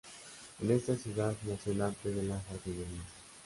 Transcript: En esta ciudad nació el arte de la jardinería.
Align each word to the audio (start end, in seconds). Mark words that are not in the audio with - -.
En 0.63 0.71
esta 0.71 0.95
ciudad 0.97 1.35
nació 1.45 1.73
el 1.73 1.81
arte 1.83 2.09
de 2.09 2.23
la 2.23 2.39
jardinería. 2.49 3.03